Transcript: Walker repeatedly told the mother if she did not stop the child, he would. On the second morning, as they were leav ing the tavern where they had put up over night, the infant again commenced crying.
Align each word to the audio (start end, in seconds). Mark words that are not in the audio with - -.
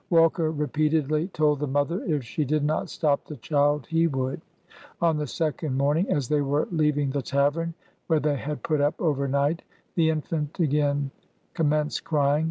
Walker 0.09 0.49
repeatedly 0.49 1.27
told 1.27 1.59
the 1.59 1.67
mother 1.67 2.03
if 2.05 2.23
she 2.23 2.43
did 2.43 2.63
not 2.63 2.89
stop 2.89 3.23
the 3.27 3.35
child, 3.37 3.85
he 3.85 4.07
would. 4.07 4.41
On 4.99 5.15
the 5.15 5.27
second 5.27 5.77
morning, 5.77 6.09
as 6.09 6.27
they 6.27 6.41
were 6.41 6.65
leav 6.73 6.97
ing 6.97 7.11
the 7.11 7.21
tavern 7.21 7.75
where 8.07 8.19
they 8.19 8.35
had 8.37 8.63
put 8.63 8.81
up 8.81 8.99
over 8.99 9.27
night, 9.27 9.61
the 9.93 10.09
infant 10.09 10.59
again 10.59 11.11
commenced 11.53 12.03
crying. 12.03 12.39